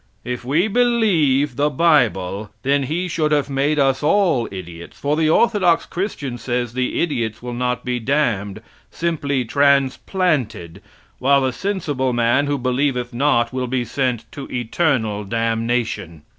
If 0.23 0.43
we 0.43 0.67
believe 0.67 1.57
the 1.57 1.69
bible 1.69 2.49
then 2.63 2.81
He 2.85 3.07
should 3.07 3.31
have 3.31 3.51
made 3.51 3.77
us 3.77 4.01
all 4.01 4.47
idiots, 4.51 4.97
for 4.99 5.15
the 5.15 5.29
orthodox 5.29 5.85
Christian 5.85 6.39
says 6.39 6.73
the 6.73 7.01
idiots 7.03 7.43
will 7.43 7.53
not 7.53 7.85
be 7.85 7.99
damned, 7.99 8.63
simply 8.89 9.45
transplanted, 9.45 10.81
while 11.19 11.41
the 11.41 11.53
sensible 11.53 12.13
man, 12.13 12.47
who 12.47 12.57
believeth 12.57 13.13
not, 13.13 13.53
will 13.53 13.67
be 13.67 13.85
sent 13.85 14.25
to 14.31 14.49
eternal 14.49 15.23
damnation? 15.23 16.23